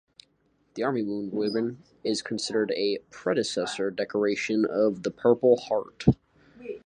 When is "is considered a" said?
2.03-2.97